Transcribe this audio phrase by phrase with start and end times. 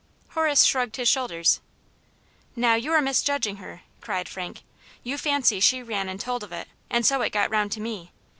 [0.29, 1.61] Horace shrugged his shoulders.
[2.55, 4.63] "Now, you are misjudging her!" cried Frank.
[5.03, 8.11] You fancy she ran and told of it, ^nd ^so it got round to me.